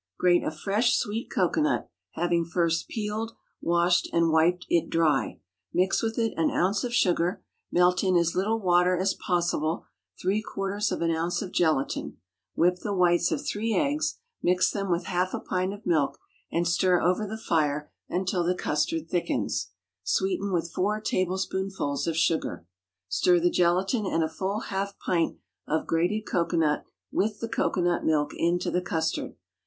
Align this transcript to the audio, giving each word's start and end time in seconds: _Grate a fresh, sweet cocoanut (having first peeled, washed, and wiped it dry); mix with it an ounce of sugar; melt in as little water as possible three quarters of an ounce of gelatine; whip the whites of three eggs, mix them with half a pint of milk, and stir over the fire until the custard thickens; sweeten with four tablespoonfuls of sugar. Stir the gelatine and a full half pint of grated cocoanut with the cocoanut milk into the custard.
_Grate 0.17 0.43
a 0.43 0.49
fresh, 0.49 0.97
sweet 0.97 1.29
cocoanut 1.29 1.87
(having 2.13 2.43
first 2.43 2.87
peeled, 2.87 3.33
washed, 3.61 4.09
and 4.11 4.31
wiped 4.31 4.65
it 4.67 4.89
dry); 4.89 5.39
mix 5.73 6.01
with 6.01 6.17
it 6.17 6.33
an 6.37 6.49
ounce 6.49 6.83
of 6.83 6.91
sugar; 6.91 7.43
melt 7.71 8.03
in 8.03 8.17
as 8.17 8.33
little 8.33 8.59
water 8.59 8.97
as 8.97 9.13
possible 9.13 9.85
three 10.19 10.41
quarters 10.41 10.91
of 10.91 11.03
an 11.03 11.11
ounce 11.11 11.43
of 11.43 11.51
gelatine; 11.51 12.17
whip 12.55 12.77
the 12.79 12.95
whites 12.95 13.31
of 13.31 13.45
three 13.45 13.75
eggs, 13.75 14.17
mix 14.41 14.71
them 14.71 14.89
with 14.89 15.03
half 15.05 15.35
a 15.35 15.39
pint 15.39 15.71
of 15.71 15.85
milk, 15.85 16.17
and 16.51 16.67
stir 16.67 16.99
over 16.99 17.27
the 17.27 17.37
fire 17.37 17.91
until 18.09 18.43
the 18.43 18.55
custard 18.55 19.07
thickens; 19.07 19.67
sweeten 20.03 20.51
with 20.51 20.71
four 20.73 20.99
tablespoonfuls 20.99 22.07
of 22.07 22.17
sugar. 22.17 22.65
Stir 23.07 23.39
the 23.39 23.51
gelatine 23.51 24.11
and 24.11 24.23
a 24.23 24.27
full 24.27 24.61
half 24.61 24.97
pint 24.97 25.37
of 25.67 25.85
grated 25.85 26.25
cocoanut 26.25 26.85
with 27.11 27.39
the 27.39 27.47
cocoanut 27.47 28.03
milk 28.03 28.31
into 28.35 28.71
the 28.71 28.81
custard. 28.81 29.35